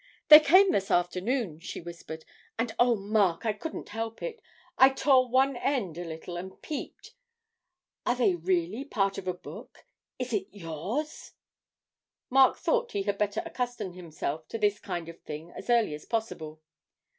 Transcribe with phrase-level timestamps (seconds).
[0.29, 2.25] 'They came this afternoon,' she whispered,
[2.57, 4.41] 'and oh, Mark, I couldn't help it;
[4.75, 7.13] I tore one end a little and peeped;
[8.03, 9.85] are they really part of a book
[10.17, 11.33] is it yours?'
[12.31, 16.05] Mark thought he had better accustom himself to this kind of thing as early as
[16.05, 16.63] possible.